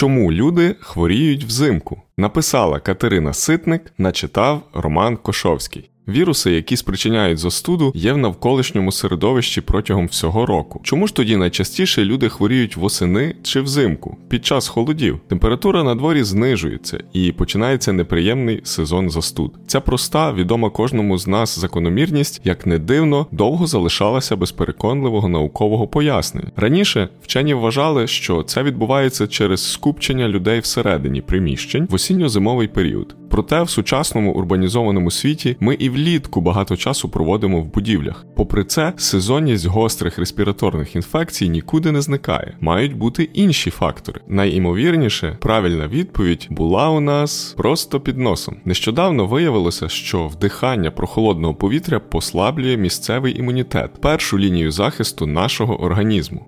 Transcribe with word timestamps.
Чому 0.00 0.32
люди 0.32 0.76
хворіють 0.80 1.44
взимку? 1.44 2.02
Написала 2.16 2.80
Катерина 2.80 3.32
Ситник, 3.32 3.92
начитав 3.98 4.62
Роман 4.74 5.16
Кошовський. 5.16 5.89
Віруси, 6.08 6.52
які 6.52 6.76
спричиняють 6.76 7.38
застуду, 7.38 7.92
є 7.94 8.12
в 8.12 8.18
навколишньому 8.18 8.92
середовищі 8.92 9.60
протягом 9.60 10.06
всього 10.06 10.46
року. 10.46 10.80
Чому 10.82 11.06
ж 11.06 11.14
тоді 11.14 11.36
найчастіше 11.36 12.04
люди 12.04 12.28
хворіють 12.28 12.76
восени 12.76 13.34
чи 13.42 13.60
взимку 13.60 14.16
під 14.28 14.46
час 14.46 14.68
холодів? 14.68 15.20
Температура 15.28 15.82
на 15.82 15.94
дворі 15.94 16.22
знижується 16.22 16.98
і 17.12 17.32
починається 17.32 17.92
неприємний 17.92 18.60
сезон 18.64 19.10
застуд. 19.10 19.52
Ця 19.66 19.80
проста, 19.80 20.32
відома 20.32 20.70
кожному 20.70 21.18
з 21.18 21.26
нас 21.26 21.58
закономірність, 21.58 22.40
як 22.44 22.66
не 22.66 22.78
дивно, 22.78 23.26
довго 23.30 23.66
залишалася 23.66 24.36
без 24.36 24.52
переконливого 24.52 25.28
наукового 25.28 25.88
пояснення. 25.88 26.50
Раніше 26.56 27.08
вчені 27.22 27.54
вважали, 27.54 28.06
що 28.06 28.42
це 28.42 28.62
відбувається 28.62 29.26
через 29.26 29.72
скупчення 29.72 30.28
людей 30.28 30.60
всередині 30.60 31.20
приміщень 31.20 31.86
в 31.90 31.94
осінньо-зимовий 31.94 32.68
період. 32.68 33.19
Проте 33.30 33.62
в 33.62 33.70
сучасному 33.70 34.32
урбанізованому 34.32 35.10
світі 35.10 35.56
ми 35.60 35.74
і 35.74 35.88
влітку 35.88 36.40
багато 36.40 36.76
часу 36.76 37.08
проводимо 37.08 37.60
в 37.60 37.64
будівлях. 37.74 38.26
Попри 38.36 38.64
це, 38.64 38.92
сезонність 38.96 39.66
гострих 39.66 40.18
респіраторних 40.18 40.96
інфекцій 40.96 41.48
нікуди 41.48 41.92
не 41.92 42.00
зникає. 42.00 42.56
Мають 42.60 42.96
бути 42.96 43.22
інші 43.22 43.70
фактори. 43.70 44.20
Найімовірніше, 44.28 45.36
правильна 45.40 45.88
відповідь 45.88 46.46
була 46.50 46.88
у 46.88 47.00
нас 47.00 47.54
просто 47.56 48.00
під 48.00 48.18
носом. 48.18 48.56
Нещодавно 48.64 49.26
виявилося, 49.26 49.88
що 49.88 50.26
вдихання 50.26 50.90
прохолодного 50.90 51.54
повітря 51.54 52.00
послаблює 52.00 52.76
місцевий 52.76 53.38
імунітет, 53.38 54.00
першу 54.00 54.38
лінію 54.38 54.70
захисту 54.70 55.26
нашого 55.26 55.82
організму. 55.82 56.46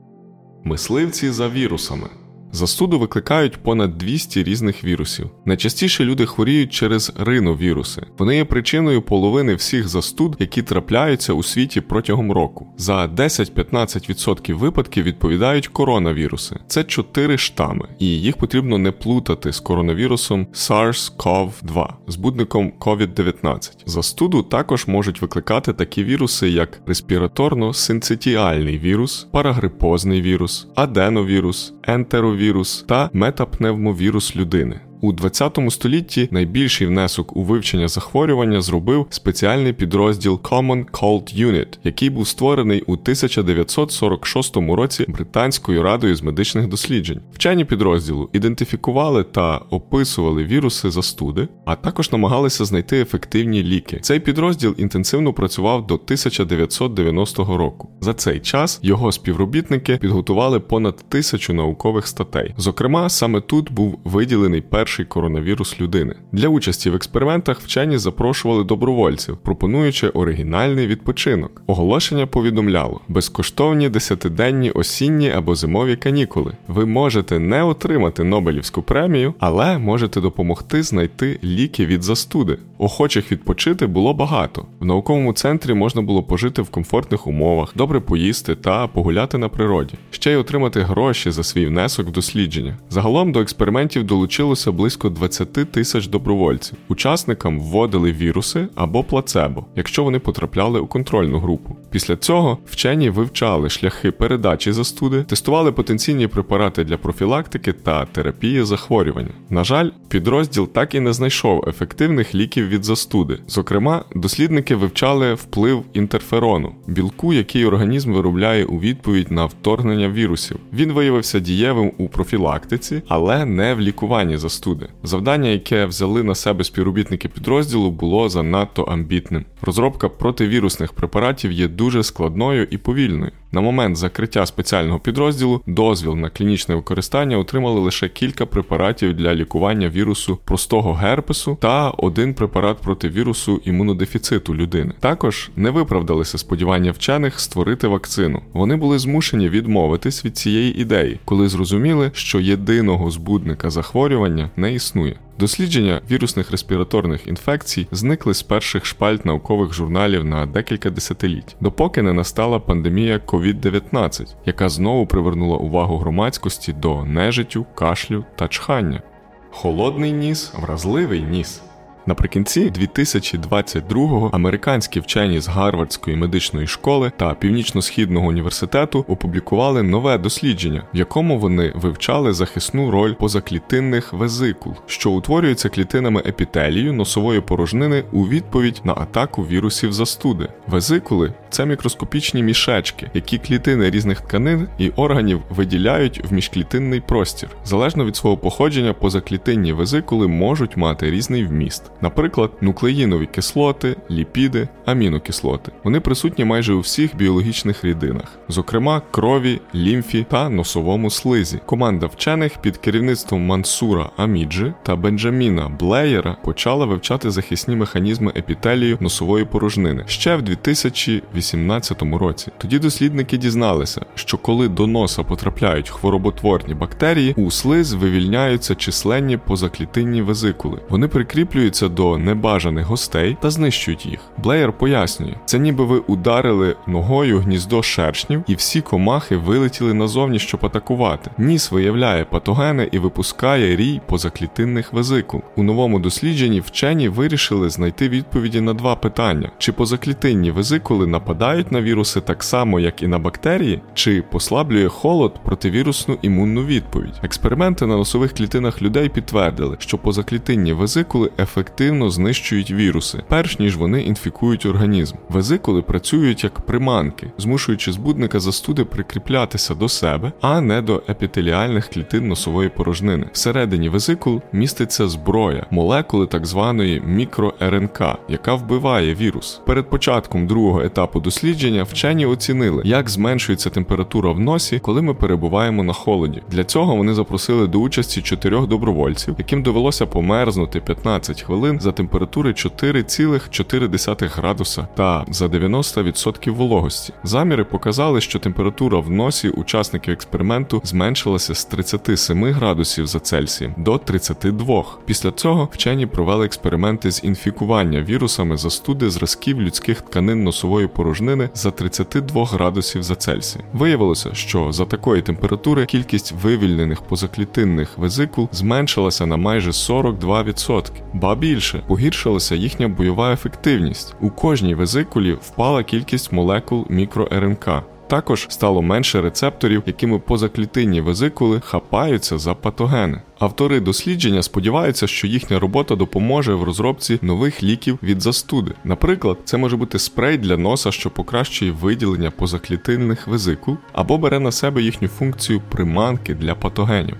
Мисливці 0.65 1.31
за 1.31 1.49
вірусами. 1.49 2.09
Застуду 2.55 2.99
викликають 2.99 3.57
понад 3.57 3.99
200 3.99 4.43
різних 4.43 4.85
вірусів. 4.85 5.31
Найчастіше 5.45 6.05
люди 6.05 6.27
хворіють 6.27 6.73
через 6.73 7.13
риновіруси. 7.19 8.03
Вони 8.19 8.37
є 8.37 8.45
причиною 8.45 9.03
половини 9.03 9.55
всіх 9.55 9.89
застуд, 9.89 10.37
які 10.39 10.63
трапляються 10.63 11.33
у 11.33 11.43
світі 11.43 11.81
протягом 11.81 12.33
року. 12.33 12.67
За 12.77 13.07
10-15% 13.07 14.55
випадків 14.55 15.05
відповідають 15.05 15.69
коронавіруси. 15.69 16.57
Це 16.67 16.85
чотири 16.85 17.39
штами, 17.39 17.89
і 17.99 18.07
їх 18.07 18.37
потрібно 18.37 18.79
не 18.79 18.93
плутати 18.93 19.53
з 19.53 19.61
коронавірусом 19.61 20.47
SARS-CoV-2, 20.55 21.89
збудником 22.09 22.73
COVID-19. 22.81 23.71
Застуду 23.87 24.43
також 24.43 24.87
можуть 24.87 25.23
викликати 25.23 25.73
такі 25.73 26.05
віруси, 26.05 26.51
як 26.51 26.81
респіраторно-синцитіальний 26.87 28.81
вірус, 28.81 29.27
парагрипозний 29.33 30.23
вірус, 30.23 30.67
аденовірус, 30.75 31.75
ентеровірус 31.83 32.42
вірус 32.43 32.85
та 32.89 33.11
метапневмовірус 33.13 34.37
людини. 34.37 34.81
У 35.05 35.13
20 35.13 35.59
столітті 35.71 36.29
найбільший 36.31 36.87
внесок 36.87 37.37
у 37.37 37.43
вивчення 37.43 37.89
захворювання 37.89 38.61
зробив 38.61 39.07
спеціальний 39.11 39.73
підрозділ 39.73 40.41
Common 40.43 40.91
Cold 40.91 41.47
Unit, 41.47 41.67
який 41.85 42.11
був 42.11 42.29
створений 42.29 42.83
у 42.83 42.93
1946 42.93 44.57
році 44.57 45.05
Британською 45.09 45.83
радою 45.83 46.17
з 46.17 46.23
медичних 46.23 46.69
досліджень. 46.69 47.21
Вчені 47.33 47.65
підрозділу 47.65 48.31
ідентифікували 48.33 49.25
та 49.25 49.57
описували 49.71 50.45
віруси 50.45 50.91
застуди, 50.91 51.49
а 51.65 51.77
також 51.77 52.13
намагалися 52.13 52.65
знайти 52.65 53.01
ефективні 53.01 53.63
ліки. 53.63 53.99
Цей 54.03 54.21
підрозділ 54.21 54.75
інтенсивно 54.79 55.33
працював 55.33 55.87
до 55.87 55.95
1990 55.95 57.57
року. 57.57 57.89
За 58.01 58.15
цей 58.15 58.41
час 58.41 58.81
його 58.83 59.13
співробітники 59.13 59.97
підготували 59.97 60.61
понад 60.61 61.05
тисячу 61.09 61.53
наукових 61.53 62.07
статей. 62.07 62.55
Зокрема, 62.57 63.09
саме 63.09 63.41
тут 63.41 63.73
був 63.73 63.99
виділений 64.05 64.61
перший 64.61 64.92
перший 64.93 65.05
коронавірус 65.05 65.81
людини. 65.81 66.15
Для 66.33 66.49
участі 66.49 66.91
в 66.91 66.95
експериментах 66.95 67.61
вчені 67.61 67.99
запрошували 67.99 68.65
добровольців, 68.65 69.37
пропонуючи 69.37 70.09
оригінальний 70.09 70.87
відпочинок. 70.87 71.63
Оголошення 71.67 72.27
повідомляло: 72.27 73.01
безкоштовні 73.09 73.89
десятиденні 73.89 74.71
осінні 74.71 75.31
або 75.31 75.55
зимові 75.55 75.97
канікули. 75.97 76.53
Ви 76.69 76.87
можете 76.87 77.39
не 77.39 77.63
отримати 77.63 78.25
Нобелівську 78.25 78.83
премію, 78.83 79.35
але 79.39 79.79
можете 79.79 80.21
допомогти 80.21 80.83
знайти 80.83 81.39
ліки 81.45 81.87
від 81.87 82.03
застуди. 82.03 82.59
Охочих 82.79 83.33
відпочити 83.33 83.87
було 83.87 84.15
багато. 84.15 84.67
В 84.81 84.85
науковому 84.85 85.33
центрі 85.33 85.75
можна 85.75 86.03
було 86.03 86.23
пожити 86.23 86.63
в 86.63 86.71
комфортних 86.71 87.27
умовах, 87.27 87.73
добре 87.77 88.01
поїсти 88.01 88.55
та 88.55 88.87
погуляти 88.87 89.39
на 89.39 89.49
природі, 89.49 89.95
ще 90.11 90.33
й 90.33 90.37
отримати 90.37 90.81
гроші 90.81 91.31
за 91.31 91.43
свій 91.43 91.67
внесок 91.67 92.09
в 92.09 92.11
дослідження. 92.11 92.77
Загалом 92.91 93.33
до 93.33 93.41
експериментів 93.41 94.05
долучилося 94.05 94.73
близько 94.83 95.11
20 95.11 95.73
тисяч 95.73 96.07
добровольців. 96.07 96.79
Учасникам 96.89 97.61
вводили 97.61 98.13
віруси 98.13 98.69
або 98.75 99.05
плацебо, 99.05 99.65
якщо 99.77 100.05
вони 100.05 100.19
потрапляли 100.19 100.81
у 100.81 100.87
контрольну 100.87 101.39
групу. 101.39 101.77
Після 101.93 102.17
цього 102.17 102.59
вчені 102.67 103.11
вивчали 103.11 103.71
шляхи 103.71 104.11
передачі 104.11 104.73
застуди, 104.73 105.23
тестували 105.23 105.73
потенційні 105.73 106.27
препарати 106.27 106.85
для 106.85 106.97
профілактики 106.97 107.73
та 107.73 108.05
терапії 108.05 108.65
захворювання. 108.65 109.31
На 109.51 109.65
жаль, 109.65 109.91
підрозділ 110.09 110.69
так 110.69 110.95
і 110.95 111.01
не 111.01 111.13
знайшов 111.13 111.65
ефективних 111.69 112.35
ліків 112.35 112.69
від 112.69 112.85
застуди. 112.85 113.39
Зокрема, 113.49 114.05
дослідники 114.15 114.77
вивчали 114.77 115.35
вплив 115.35 115.85
інтерферону, 115.93 116.75
білку, 116.87 117.33
який 117.33 117.65
організм 117.65 118.13
виробляє 118.13 118.65
у 118.65 118.79
відповідь 118.81 119.31
на 119.31 119.47
вторгнення 119.47 120.09
вірусів. 120.09 120.59
Він 120.73 120.93
виявився 120.93 121.39
дієвим 121.39 121.93
у 121.99 122.09
профілактиці, 122.09 123.03
але 123.09 123.45
не 123.45 123.75
в 123.75 123.81
лікуванні 123.81 124.37
застуди. 124.37 124.89
Завдання, 125.03 125.49
яке 125.49 125.87
взяли 125.87 126.23
на 126.23 126.35
себе 126.35 126.65
співробітники 126.65 127.29
підрозділу, 127.29 127.91
було 127.91 128.29
занадто 128.29 128.83
амбітним. 128.83 129.45
Розробка 129.63 130.09
противірусних 130.09 130.93
препаратів 130.93 131.53
є 131.53 131.69
дуже 131.69 131.82
складною 132.03 132.69
і 132.71 132.79
повільною. 132.79 133.33
На 133.55 133.61
момент 133.61 133.97
закриття 133.97 134.47
спеціального 134.47 134.99
підрозділу 134.99 135.61
дозвіл 135.67 136.15
на 136.17 136.31
клінічне 136.31 136.75
використання 136.75 137.39
отримали 137.39 137.81
лише 137.81 138.09
кілька 138.09 138.47
препаратів 138.47 139.15
для 139.15 139.35
лікування 139.35 139.89
вірусу 139.89 140.39
простого 140.45 140.93
герпесу 140.93 141.59
та 141.61 141.91
один 141.91 142.35
препарат 142.35 142.79
проти 142.79 143.09
вірусу 143.09 143.61
імунодефіциту 143.65 144.55
людини. 144.55 144.93
Також 145.01 145.51
не 145.57 145.71
виправдалися 145.71 146.39
сподівання 146.39 146.91
вчених 146.91 147.41
створити 147.41 147.89
вакцину. 147.89 148.43
Вони 148.53 148.77
були 148.77 148.99
змушені 148.99 149.49
відмовитись 149.49 150.25
від 150.25 150.37
цієї 150.37 150.81
ідеї, 150.81 151.21
коли 151.25 151.49
зрозуміли, 151.49 152.11
що 152.15 152.41
єдиного 152.41 153.11
збудника 153.11 153.71
захворювання 153.71 154.51
не 154.57 154.75
існує. 154.75 155.17
Дослідження 155.39 156.01
вірусних 156.11 156.51
респіраторних 156.51 157.27
інфекцій 157.27 157.87
зникли 157.93 158.35
з 158.35 158.43
перших 158.43 158.87
шпальт 158.87 159.25
наукових 159.25 159.73
журналів 159.73 160.25
на 160.25 160.47
декілька 160.47 160.91
десятиліть, 160.91 161.57
допоки 161.61 162.03
не 162.03 162.13
настала 162.13 162.59
пандемія 162.59 163.19
COVID-19, 163.43 164.35
яка 164.47 164.69
знову 164.69 165.07
привернула 165.07 165.57
увагу 165.57 165.99
громадськості 165.99 166.73
до 166.73 167.05
нежиттю, 167.05 167.67
кашлю 167.75 168.25
та 168.37 168.49
чхання. 168.49 169.03
Холодний 169.51 170.13
ніс, 170.13 170.53
вразливий 170.59 171.23
ніс. 171.23 171.63
Наприкінці 172.07 172.71
2022-го 172.71 174.31
американські 174.33 175.01
вчені 175.01 175.41
з 175.41 175.49
Гарвардської 175.49 176.17
медичної 176.17 176.67
школи 176.67 177.13
та 177.17 177.35
Північно-східного 177.35 178.27
університету 178.27 179.05
опублікували 179.09 179.83
нове 179.83 180.19
дослідження, 180.19 180.83
в 180.95 180.97
якому 180.97 181.39
вони 181.39 181.73
вивчали 181.75 182.33
захисну 182.33 182.91
роль 182.91 183.15
позаклітинних 183.15 184.13
везикул, 184.13 184.75
що 184.87 185.11
утворюються 185.11 185.69
клітинами 185.69 186.23
епітелію 186.27 186.93
носової 186.93 187.41
порожнини 187.41 188.05
у 188.13 188.29
відповідь 188.29 188.81
на 188.85 188.93
атаку 188.93 189.43
вірусів 189.43 189.93
застуди. 189.93 190.49
Везикули 190.67 191.35
це 191.53 191.67
мікроскопічні 191.67 192.43
мішечки, 192.43 193.11
які 193.15 193.39
клітини 193.39 193.91
різних 193.91 194.21
тканин 194.21 194.69
і 194.79 194.89
органів 194.89 195.43
виділяють 195.51 196.25
в 196.31 196.33
міжклітинний 196.33 197.01
простір. 197.01 197.49
Залежно 197.65 198.05
від 198.05 198.17
свого 198.17 198.37
походження, 198.37 198.93
позаклітинні 198.93 199.73
везикули 199.73 200.29
можуть 200.29 200.77
мати 200.77 201.11
різний 201.11 201.45
вміст 201.45 201.93
наприклад, 202.03 202.51
нуклеїнові 202.61 203.27
кислоти, 203.27 203.97
ліпіди, 204.11 204.69
амінокислоти. 204.87 205.73
Вони 205.85 206.01
присутні 206.01 206.45
майже 206.45 206.73
у 206.75 206.81
всіх 206.81 207.17
біологічних 207.17 207.85
рідинах, 207.85 208.39
зокрема 208.49 209.03
крові, 209.11 209.61
лімфі 209.75 210.27
та 210.31 210.49
носовому 210.49 211.11
слизі. 211.11 211.61
Команда 211.67 212.07
вчених 212.07 212.59
під 212.59 212.77
керівництвом 212.77 213.47
Мансура 213.47 214.11
Аміджі 214.17 214.73
та 214.83 214.97
Бенджаміна 214.97 215.69
Блеєра 215.69 216.37
почала 216.45 216.87
вивчати 216.87 217.31
захисні 217.31 217.77
механізми 217.77 218.33
епітелію 218.37 218.99
носової 219.01 219.45
порожнини 219.45 220.05
ще 220.07 220.37
в 220.37 220.43
2018 220.43 221.42
2018 221.43 222.03
році. 222.03 222.53
Тоді 222.59 222.79
дослідники 222.79 223.37
дізналися, 223.37 224.01
що 224.15 224.39
коли 224.39 224.69
до 224.69 224.87
носа 224.87 225.23
потрапляють 225.23 225.91
хвороботворні 225.91 226.75
бактерії, 226.75 227.35
у 227.37 227.51
слиз 227.51 227.93
вивільняються 227.93 228.75
численні 228.75 229.37
позаклітинні 229.37 230.23
везикули. 230.23 230.79
Вони 230.89 231.09
прикріплюються 231.09 231.89
до 231.89 232.19
небажаних 232.19 232.87
гостей 232.87 233.37
та 233.41 233.51
знищують 233.51 234.07
їх. 234.07 234.21
Блеєр 234.39 234.73
пояснює, 234.73 235.35
це 235.45 235.59
ніби 235.59 235.85
ви 235.85 235.99
ударили 235.99 236.77
ногою 236.87 237.41
гніздо 237.41 237.83
шершнів, 237.83 238.45
і 238.47 238.55
всі 238.55 238.81
комахи 238.81 239.37
вилетіли 239.37 239.95
назовні, 239.95 240.39
щоб 240.39 240.67
атакувати. 240.67 241.31
Ніс 241.39 241.73
виявляє 241.73 242.25
патогени 242.25 242.89
і 242.93 242.99
випускає 242.99 243.77
рій 243.77 244.01
позаклітинних 244.07 244.93
везикул. 244.93 245.43
У 245.57 245.63
новому 245.63 245.99
дослідженні 245.99 246.61
вчені 246.61 247.09
вирішили 247.09 247.71
знайти 247.71 248.09
відповіді 248.09 248.61
на 248.61 248.75
два 248.75 248.97
питання: 248.97 249.51
чи 249.59 249.73
позаклітинні 249.73 250.51
везикули 250.51 251.07
нападають 251.07 251.32
на 251.71 251.83
віруси 251.83 252.21
так 252.21 252.43
само, 252.43 252.81
як 252.81 253.03
і 253.03 253.07
на 253.07 253.19
бактерії, 253.19 253.81
чи 253.95 254.23
послаблює 254.23 254.89
холод 254.89 255.35
противірусну 255.45 256.19
імунну 256.23 256.65
відповідь. 256.65 257.21
Експерименти 257.23 257.87
на 257.87 257.97
носових 257.97 258.33
клітинах 258.33 258.83
людей 258.83 259.09
підтвердили, 259.09 259.77
що 259.79 259.99
позаклітинні 259.99 260.73
везикули 260.73 261.31
ефективно 261.39 262.11
знищують 262.11 262.71
віруси, 262.71 263.23
перш 263.29 263.59
ніж 263.59 263.77
вони 263.77 264.03
інфікують 264.03 264.67
організм. 264.67 265.17
Везикули 265.29 265.83
працюють 265.83 266.45
як 266.45 266.61
приманки, 266.61 267.31
змушуючи 267.39 267.93
збудника 267.93 268.41
застуди 268.41 268.85
прикріплятися 268.85 269.75
до 269.75 269.89
себе, 269.89 270.33
а 270.41 270.61
не 270.61 270.83
до 270.83 271.03
епітеліальних 271.09 271.89
клітин 271.89 272.29
носової 272.29 272.69
порожнини. 272.69 273.27
Всередині 273.33 273.89
везикул 273.89 274.43
міститься 274.53 275.09
зброя, 275.09 275.67
молекули 275.71 276.27
так 276.27 276.47
званої 276.47 277.01
мікро-РНК, 277.01 278.17
яка 278.29 278.55
вбиває 278.55 279.15
вірус. 279.15 279.61
Перед 279.67 279.91
початком 279.91 280.47
другого 280.47 280.83
етапу 280.83 281.21
дослідження 281.23 281.83
вчені 281.83 282.27
оцінили, 282.27 282.83
як 282.85 283.09
зменшується 283.09 283.71
температура 283.71 284.33
в 284.33 284.41
носі, 284.41 284.79
коли 284.79 285.03
ми 285.03 285.15
перебуваємо 285.15 285.83
на 285.83 285.93
холоді. 285.93 286.43
Для 286.51 286.65
цього 286.65 286.97
вони 286.97 287.15
запросили 287.15 287.67
до 287.67 287.79
участі 287.79 288.23
чотирьох 288.23 288.67
добровольців, 288.67 289.35
яким 289.39 289.63
довелося 289.63 290.07
померзнути 290.07 290.81
15 290.81 291.43
хвилин 291.43 291.81
за 291.81 291.93
температури 291.93 292.51
4,4 292.51 294.29
градуса 294.37 294.87
та 294.95 295.25
за 295.29 295.47
90% 295.47 296.51
вологості. 296.51 297.13
Заміри 297.25 297.65
показали, 297.65 298.21
що 298.21 298.39
температура 298.39 298.99
в 298.99 299.11
носі 299.11 299.49
учасників 299.49 300.13
експерименту 300.15 300.81
зменшилася 300.85 301.55
з 301.55 301.65
37 301.65 302.45
градусів 302.45 303.07
за 303.07 303.19
Цельсієм 303.21 303.75
до 303.79 303.99
32. 303.99 304.85
Після 305.07 305.31
цього 305.31 305.69
вчені 305.73 306.07
провели 306.07 306.47
експерименти 306.47 307.11
з 307.11 307.25
інфікування 307.25 308.03
вірусами 308.03 308.57
застуди 308.57 309.11
зразків 309.11 309.61
людських 309.61 310.01
тканин 310.01 310.45
носової 310.45 310.87
порожнини 310.87 311.12
за 311.55 311.71
32 311.71 312.45
градусів 312.45 313.03
за 313.03 313.15
Цельсієм. 313.15 313.69
Виявилося, 313.73 314.35
що 314.35 314.73
за 314.73 314.85
такої 314.85 315.23
температури 315.23 315.87
кількість 315.87 316.33
вивільнених 316.33 317.03
позаклітинних 317.03 317.99
везикул 317.99 318.49
зменшилася 318.53 319.27
на 319.27 319.37
майже 319.37 319.71
42%. 319.71 320.91
Ба 321.13 321.35
більше 321.35 321.83
погіршилася 321.87 322.55
їхня 322.55 322.89
бойова 322.89 323.33
ефективність. 323.33 324.15
У 324.21 324.31
кожній 324.31 324.75
везикулі 324.75 325.33
впала 325.33 325.83
кількість 325.83 326.33
молекул 326.33 326.87
мікро-РНК. 326.91 327.83
Також 328.13 328.47
стало 328.51 328.83
менше 328.83 329.21
рецепторів, 329.21 329.83
якими 329.87 330.19
позаклітинні 330.19 331.01
везикули 331.01 331.61
хапаються 331.61 332.39
за 332.39 332.55
патогени. 332.55 333.23
Автори 333.39 333.81
дослідження 333.81 334.43
сподіваються, 334.43 335.07
що 335.07 335.27
їхня 335.27 335.59
робота 335.59 335.97
допоможе 335.97 336.55
в 336.55 336.63
розробці 336.63 337.19
нових 337.23 337.63
ліків 337.63 337.99
від 338.03 338.21
застуди. 338.21 338.73
Наприклад, 338.85 339.39
це 339.45 339.57
може 339.57 339.77
бути 339.77 339.99
спрей 339.99 340.39
для 340.39 340.57
носа, 340.57 340.93
що 340.93 341.11
покращує 341.11 341.71
виділення 341.71 342.31
позаклітинних 342.31 343.29
везикул, 343.29 343.77
або 343.93 344.19
бере 344.19 344.39
на 344.39 344.53
себе 344.53 344.83
їхню 344.83 345.09
функцію 345.09 345.63
приманки 345.69 346.35
для 346.35 346.55
патогенів. 346.55 347.17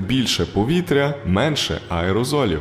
Більше 0.00 0.46
повітря, 0.46 1.14
менше 1.26 1.80
аерозолів. 1.88 2.60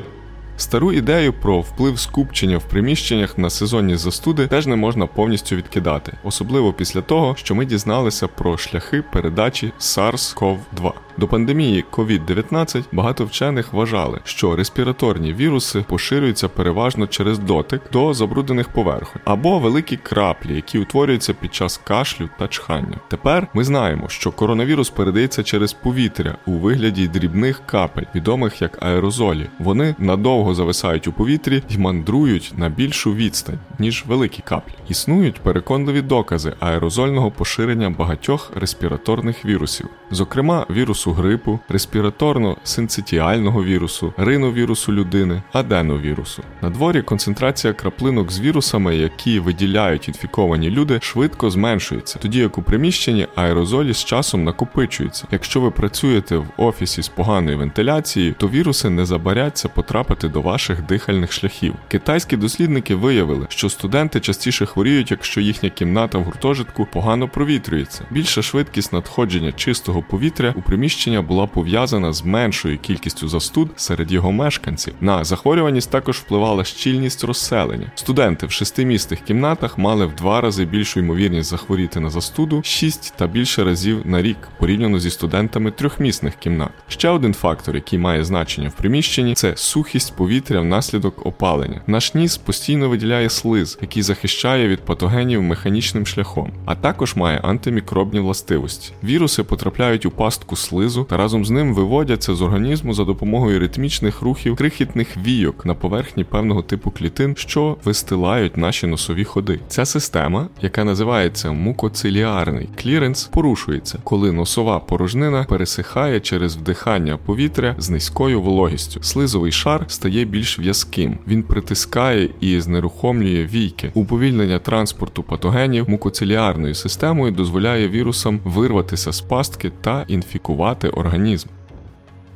Стару 0.60 0.92
ідею 0.94 1.34
про 1.34 1.60
вплив 1.60 2.00
скупчення 2.00 2.58
в 2.58 2.64
приміщеннях 2.64 3.38
на 3.38 3.50
сезонні 3.50 3.96
застуди 3.96 4.48
теж 4.48 4.68
не 4.68 4.76
можна 4.76 5.08
повністю 5.08 5.56
відкидати, 5.56 6.14
особливо 6.24 6.74
після 6.74 7.02
того, 7.02 7.36
що 7.36 7.56
ми 7.56 7.66
дізналися 7.66 8.28
про 8.28 8.58
шляхи 8.58 9.02
передачі 9.02 9.72
SARS-CoV-2. 9.80 10.92
До 11.18 11.28
пандемії 11.28 11.86
COVID-19 11.92 12.84
багато 12.92 13.26
вчених 13.26 13.74
вважали, 13.74 14.20
що 14.24 14.56
респіраторні 14.56 15.34
віруси 15.34 15.86
поширюються 15.88 16.50
переважно 16.50 17.08
через 17.08 17.40
дотик 17.40 17.82
до 17.94 18.14
забруднених 18.14 18.70
поверхонь 18.70 19.22
або 19.26 19.60
великі 19.60 19.98
краплі, 19.98 20.56
які 20.56 20.80
утворюються 20.80 21.34
під 21.34 21.56
час 21.56 21.82
кашлю 21.84 22.30
та 22.40 22.48
чхання. 22.48 23.00
Тепер 23.08 23.48
ми 23.54 23.64
знаємо, 23.64 24.10
що 24.10 24.32
коронавірус 24.32 24.90
передається 24.90 25.44
через 25.44 25.74
повітря 25.74 26.36
у 26.46 26.52
вигляді 26.52 27.08
дрібних 27.08 27.62
капель, 27.66 28.06
відомих 28.16 28.62
як 28.62 28.84
аерозолі. 28.84 29.48
Вони 29.60 29.96
надовго 30.00 30.47
зависають 30.54 31.08
у 31.08 31.12
повітрі 31.12 31.64
і 31.70 31.78
мандрують 31.78 32.54
на 32.58 32.70
більшу 32.70 33.14
відстань, 33.14 33.60
ніж 33.80 34.04
великі 34.08 34.44
каплі. 34.46 34.74
Існують 34.90 35.40
переконливі 35.40 36.02
докази 36.02 36.54
аерозольного 36.60 37.32
поширення 37.32 37.90
багатьох 37.90 38.52
респіраторних 38.56 39.46
вірусів, 39.46 39.90
зокрема 40.12 40.66
вірусу 40.70 41.12
грипу, 41.12 41.60
респіраторно-синцитіального 41.70 43.64
вірусу, 43.64 44.14
риновірусу 44.18 44.94
людини, 44.94 45.42
аденовірусу. 45.54 46.44
На 46.62 46.70
дворі 46.70 47.02
концентрація 47.02 47.74
краплинок 47.74 48.32
з 48.32 48.40
вірусами, 48.40 48.96
які 48.96 49.40
виділяють 49.40 50.08
інфіковані 50.08 50.70
люди, 50.70 51.00
швидко 51.02 51.50
зменшується, 51.50 52.20
тоді 52.20 52.40
як 52.40 52.58
у 52.58 52.62
приміщенні 52.62 53.28
аерозолі 53.36 53.94
з 53.94 54.06
часом 54.06 54.44
накопичуються. 54.44 55.28
Якщо 55.32 55.62
ви 55.62 55.72
працюєте 55.72 56.38
в 56.38 56.46
офісі 56.58 57.02
з 57.02 57.08
поганою 57.08 57.58
вентиляцією, 57.58 58.36
то 58.38 58.48
віруси 58.48 58.90
не 58.90 59.06
забаряться 59.06 59.70
потрапити 59.70 60.30
до 60.30 60.37
ваших 60.42 60.82
дихальних 60.82 61.32
шляхів. 61.32 61.76
Китайські 61.88 62.38
дослідники 62.38 62.96
виявили, 62.96 63.46
що 63.50 63.70
студенти 63.70 64.20
частіше 64.20 64.66
хворіють, 64.66 65.12
якщо 65.12 65.42
їхня 65.42 65.70
кімната 65.70 66.18
в 66.18 66.24
гуртожитку 66.24 66.88
погано 66.94 67.28
провітрюється. 67.28 68.06
Більша 68.12 68.42
швидкість 68.42 68.94
надходження 68.94 69.52
чистого 69.52 70.02
повітря 70.02 70.54
у 70.58 70.62
приміщення 70.62 71.22
була 71.22 71.48
пов'язана 71.48 72.14
з 72.14 72.26
меншою 72.26 72.78
кількістю 72.78 73.28
застуд 73.28 73.70
серед 73.76 74.12
його 74.12 74.32
мешканців. 74.32 74.94
На 75.02 75.24
захворюваність 75.24 75.92
також 75.92 76.18
впливала 76.18 76.64
щільність 76.64 77.24
розселення. 77.24 77.92
Студенти 77.96 78.46
в 78.46 78.52
шестимістих 78.52 79.22
кімнатах 79.22 79.78
мали 79.78 80.06
в 80.06 80.16
два 80.16 80.42
рази 80.42 80.66
більшу 80.66 81.00
ймовірність 81.00 81.50
захворіти 81.50 82.00
на 82.00 82.10
застуду 82.10 82.62
6 82.64 83.14
та 83.18 83.28
більше 83.28 83.64
разів 83.64 84.02
на 84.06 84.22
рік 84.22 84.38
порівняно 84.60 85.00
зі 85.00 85.10
студентами 85.10 85.72
трьохмісних 85.72 86.36
кімнат. 86.36 86.72
Ще 86.88 87.10
один 87.10 87.34
фактор, 87.34 87.76
який 87.76 88.00
має 88.00 88.24
значення 88.24 88.70
в 88.70 88.74
приміщенні, 88.74 89.34
це 89.34 89.54
сухість 89.56 90.16
повітря 90.16 90.27
внаслідок 90.50 91.26
опалення. 91.26 91.82
Наш 91.88 92.14
ніс 92.14 92.38
постійно 92.38 92.90
виділяє 92.90 93.30
слиз, 93.30 93.78
який 93.82 94.04
захищає 94.04 94.68
від 94.68 94.80
патогенів 94.80 95.44
механічним 95.44 96.06
шляхом, 96.06 96.52
а 96.66 96.76
також 96.76 97.16
має 97.16 97.40
антимікробні 97.40 98.20
властивості. 98.20 98.94
Віруси 99.04 99.44
потрапляють 99.44 100.06
у 100.06 100.12
пастку 100.12 100.56
слизу 100.56 101.04
та 101.04 101.18
разом 101.18 101.46
з 101.46 101.50
ним 101.50 101.74
виводяться 101.74 102.36
з 102.36 102.42
організму 102.42 102.94
за 102.94 103.04
допомогою 103.04 103.60
ритмічних 103.60 104.22
рухів 104.22 104.56
крихітних 104.56 105.18
війок 105.18 105.66
на 105.66 105.74
поверхні 105.74 106.24
певного 106.24 106.62
типу 106.62 106.92
клітин, 106.92 107.36
що 107.38 107.78
вистилають 107.86 108.58
наші 108.58 108.88
носові 108.88 109.24
ходи. 109.24 109.60
Ця 109.68 109.86
система, 109.86 110.48
яка 110.62 110.84
називається 110.84 111.52
мукоциліарний 111.52 112.70
кліренс, 112.82 113.24
порушується, 113.24 114.00
коли 114.04 114.32
носова 114.32 114.80
порожнина 114.80 115.44
пересихає 115.44 116.20
через 116.20 116.56
вдихання 116.56 117.18
повітря 117.18 117.76
з 117.78 117.90
низькою 117.90 118.42
вологістю. 118.42 119.04
Слизовий 119.04 119.52
шар 119.52 119.86
стає 120.18 120.26
більш 120.26 120.60
в'язким. 120.60 121.18
Він 121.28 121.44
притискає 121.44 122.30
і 122.40 122.62
знерухомлює 122.62 123.46
війки. 123.46 123.92
Уповільнення 123.94 124.60
транспорту 124.60 125.24
патогенів 125.24 125.90
мукоциліарною 125.90 126.76
системою 126.76 127.32
дозволяє 127.32 127.88
вірусам 127.88 128.40
вирватися 128.44 129.12
з 129.12 129.22
пастки 129.22 129.72
та 129.82 130.06
інфікувати 130.08 130.90
організм. 130.90 131.48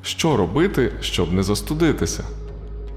Що 0.04 0.38
робити, 0.38 0.92
щоб 1.02 1.34
не 1.34 1.44
застудитися? 1.44 2.24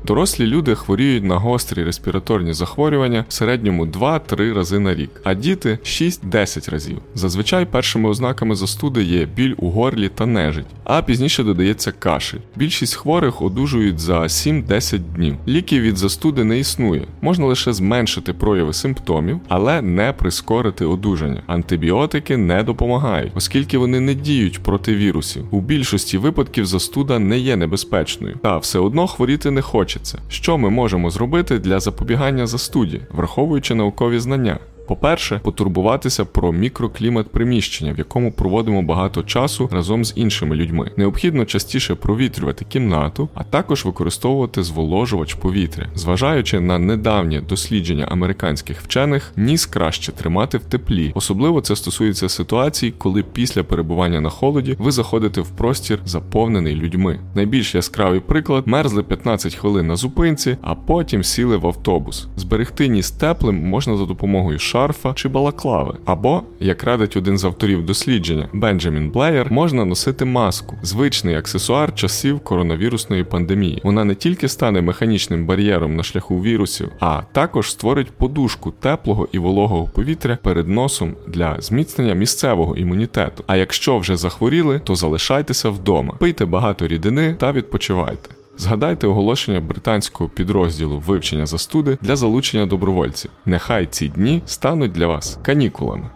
Дорослі 0.07 0.47
люди 0.47 0.75
хворіють 0.75 1.25
на 1.25 1.37
гострі 1.37 1.85
респіраторні 1.85 2.53
захворювання 2.53 3.25
в 3.29 3.33
середньому 3.33 3.87
2-3 3.87 4.55
рази 4.55 4.79
на 4.79 4.95
рік, 4.95 5.11
а 5.25 5.35
діти 5.35 5.79
6-10 5.85 6.71
разів. 6.71 6.99
Зазвичай 7.15 7.67
першими 7.67 8.09
ознаками 8.09 8.55
застуди 8.55 9.03
є 9.03 9.25
біль 9.25 9.55
у 9.57 9.71
горлі 9.71 10.09
та 10.09 10.27
нежить, 10.27 10.67
а 10.85 11.03
пізніше 11.03 11.43
додається 11.43 11.93
кашель. 11.93 12.39
Більшість 12.57 12.95
хворих 12.95 13.43
одужують 13.43 13.99
за 13.99 14.21
7-10 14.21 14.99
днів. 14.99 15.37
Ліків 15.49 15.83
від 15.83 15.97
застуди 15.97 16.45
не 16.45 16.59
існує, 16.59 17.07
можна 17.21 17.47
лише 17.47 17.73
зменшити 17.73 18.33
прояви 18.33 18.73
симптомів, 18.73 19.41
але 19.49 19.83
не 19.83 20.13
прискорити 20.13 20.85
одужання. 20.85 21.43
Антибіотики 21.47 22.37
не 22.37 22.63
допомагають, 22.63 23.33
оскільки 23.35 23.79
вони 23.79 24.01
не 24.01 24.15
діють 24.15 24.63
проти 24.63 24.95
вірусів. 24.95 25.45
У 25.51 25.61
більшості 25.61 26.19
випадків 26.19 26.67
застуда 26.67 27.19
не 27.19 27.39
є 27.39 27.57
небезпечною, 27.57 28.37
та 28.43 28.59
все 28.59 28.79
одно 28.79 29.07
хворіти 29.07 29.51
не 29.51 29.63
хоче 29.63 29.94
хочеться. 29.95 30.19
Що 30.29 30.59
ми 30.59 30.71
можемо 30.71 31.11
зробити 31.11 31.59
для 31.59 31.81
запобігання 31.81 32.47
застуді, 32.47 33.01
враховуючи 33.11 33.75
наукові 33.75 34.19
знання? 34.19 34.59
По-перше, 34.87 35.41
потурбуватися 35.45 36.25
про 36.25 36.53
мікроклімат 36.53 37.29
приміщення, 37.29 37.93
в 37.93 37.99
якому 37.99 38.33
проводимо 38.33 38.83
багато 38.83 39.23
часу 39.23 39.69
разом 39.73 40.05
з 40.05 40.13
іншими 40.17 40.57
людьми. 40.57 40.91
Необхідно 40.97 41.45
частіше 41.45 41.95
провітрювати 41.95 42.65
кімнату, 42.65 43.29
а 43.35 43.45
також 43.45 43.85
використовувати 43.85 44.63
зволожувач 44.63 45.35
повітря. 45.35 45.89
Зважаючи 45.95 46.61
на 46.61 46.79
недавнє 46.79 47.41
дослідження 47.41 48.09
американських 48.11 48.81
вчених, 48.81 49.33
ніс 49.37 49.67
краще 49.67 50.13
тримати 50.13 50.59
в 50.59 50.65
теплі. 50.65 51.13
Особливо 51.15 51.61
це 51.61 51.77
стосується 51.77 52.29
ситуацій, 52.29 52.95
коли 52.99 53.23
після 53.23 53.63
перебування 53.63 54.21
на 54.21 54.31
холоді 54.31 54.77
ви 54.79 54.91
заходите 54.91 55.41
в 55.41 55.49
простір, 55.49 55.99
заповнений 56.05 56.75
людьми. 56.75 57.21
Найбільш 57.35 57.75
яскравий 57.75 58.21
приклад 58.21 58.67
мерзли 58.67 59.03
15 59.03 59.55
хвилин 59.55 59.87
на 59.87 59.97
зупинці, 59.97 60.57
а 60.63 60.75
потім 60.75 61.25
сіли 61.25 61.57
в 61.57 61.67
автобус. 61.67 62.27
Зберегти 62.37 62.89
ніс 62.89 63.11
теплим 63.11 63.69
можна 63.69 63.97
за 63.97 64.05
допомогою 64.05 64.59
шарфа 64.75 65.13
чи 65.15 65.29
балаклави. 65.29 65.95
Або, 66.05 66.43
як 66.61 66.85
радить 66.85 67.17
один 67.17 67.39
з 67.39 67.45
авторів 67.45 67.87
дослідження 67.87 68.49
Бенджамін 68.53 69.11
Блеєр, 69.11 69.53
можна 69.53 69.85
носити 69.85 70.25
маску, 70.25 70.77
звичний 70.83 71.35
аксесуар 71.35 71.95
часів 71.95 72.41
коронавірусної 72.41 73.25
пандемії. 73.25 73.81
Вона 73.85 74.05
не 74.05 74.15
тільки 74.15 74.49
стане 74.49 74.81
механічним 74.81 75.47
бар'єром 75.47 75.97
на 75.97 76.03
шляху 76.03 76.43
вірусів, 76.43 76.89
а 77.01 77.23
також 77.33 77.71
створить 77.71 78.11
подушку 78.11 78.71
теплого 78.71 79.29
і 79.33 79.39
вологого 79.39 79.87
повітря 79.87 80.39
перед 80.43 80.69
носом 80.69 81.15
для 81.29 81.57
зміцнення 81.61 82.15
місцевого 82.15 82.77
імунітету. 82.77 83.45
А 83.47 83.57
якщо 83.57 83.99
вже 83.99 84.17
захворіли, 84.17 84.81
то 84.85 84.95
залишайтеся 84.95 85.69
вдома, 85.69 86.15
пийте 86.21 86.45
багато 86.45 86.87
рідини 86.87 87.35
та 87.39 87.53
відпочивайте. 87.53 88.34
Згадайте 88.57 89.07
оголошення 89.07 89.61
британського 89.61 90.31
підрозділу 90.31 90.99
вивчення 90.99 91.47
застуди 91.47 91.99
для 92.03 92.17
залучення 92.17 92.67
добровольців. 92.67 93.31
Нехай 93.47 93.87
ці 93.87 94.09
дні 94.09 94.43
стануть 94.47 94.93
для 94.93 95.07
вас 95.07 95.39
канікулами. 95.43 96.11